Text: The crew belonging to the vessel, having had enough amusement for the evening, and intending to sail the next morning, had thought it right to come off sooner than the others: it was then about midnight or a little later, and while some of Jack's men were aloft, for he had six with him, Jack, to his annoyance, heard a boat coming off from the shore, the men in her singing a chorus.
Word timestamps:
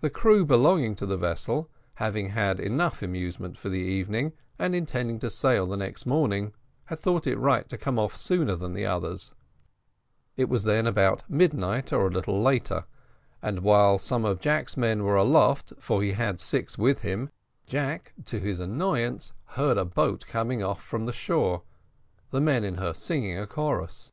The 0.00 0.10
crew 0.10 0.46
belonging 0.46 0.94
to 0.94 1.06
the 1.06 1.16
vessel, 1.16 1.68
having 1.94 2.28
had 2.28 2.60
enough 2.60 3.02
amusement 3.02 3.58
for 3.58 3.68
the 3.68 3.80
evening, 3.80 4.32
and 4.60 4.76
intending 4.76 5.18
to 5.18 5.28
sail 5.28 5.66
the 5.66 5.76
next 5.76 6.06
morning, 6.06 6.52
had 6.84 7.00
thought 7.00 7.26
it 7.26 7.36
right 7.36 7.68
to 7.68 7.76
come 7.76 7.98
off 7.98 8.14
sooner 8.14 8.54
than 8.54 8.74
the 8.74 8.86
others: 8.86 9.34
it 10.36 10.48
was 10.48 10.62
then 10.62 10.86
about 10.86 11.28
midnight 11.28 11.92
or 11.92 12.06
a 12.06 12.10
little 12.10 12.40
later, 12.40 12.84
and 13.42 13.62
while 13.64 13.98
some 13.98 14.24
of 14.24 14.40
Jack's 14.40 14.76
men 14.76 15.02
were 15.02 15.16
aloft, 15.16 15.72
for 15.80 16.00
he 16.00 16.12
had 16.12 16.38
six 16.38 16.78
with 16.78 17.00
him, 17.02 17.28
Jack, 17.66 18.12
to 18.26 18.38
his 18.38 18.60
annoyance, 18.60 19.32
heard 19.56 19.78
a 19.78 19.84
boat 19.84 20.28
coming 20.28 20.62
off 20.62 20.80
from 20.80 21.06
the 21.06 21.12
shore, 21.12 21.64
the 22.30 22.40
men 22.40 22.62
in 22.62 22.76
her 22.76 22.94
singing 22.94 23.36
a 23.36 23.48
chorus. 23.48 24.12